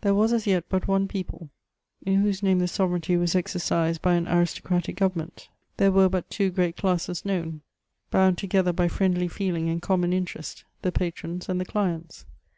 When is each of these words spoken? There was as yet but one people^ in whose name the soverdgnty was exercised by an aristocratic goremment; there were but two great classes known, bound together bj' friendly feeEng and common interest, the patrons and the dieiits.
There 0.00 0.14
was 0.14 0.32
as 0.32 0.46
yet 0.46 0.64
but 0.70 0.88
one 0.88 1.06
people^ 1.06 1.50
in 2.00 2.22
whose 2.22 2.42
name 2.42 2.60
the 2.60 2.64
soverdgnty 2.64 3.18
was 3.18 3.34
exercised 3.34 4.00
by 4.00 4.14
an 4.14 4.26
aristocratic 4.26 4.96
goremment; 4.96 5.48
there 5.76 5.92
were 5.92 6.08
but 6.08 6.30
two 6.30 6.48
great 6.48 6.78
classes 6.78 7.26
known, 7.26 7.60
bound 8.10 8.38
together 8.38 8.72
bj' 8.72 8.90
friendly 8.90 9.28
feeEng 9.28 9.70
and 9.70 9.82
common 9.82 10.14
interest, 10.14 10.64
the 10.80 10.92
patrons 10.92 11.46
and 11.50 11.60
the 11.60 11.66
dieiits. 11.66 12.24